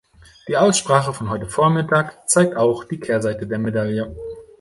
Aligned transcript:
Die 0.47 0.57
Aussprache 0.57 1.13
von 1.13 1.29
heute 1.29 1.45
Vormittag 1.45 2.27
zeigt 2.27 2.55
auch 2.57 2.85
die 2.85 2.99
Kehrseite 2.99 3.45
der 3.45 3.59
Medaille. 3.59 4.15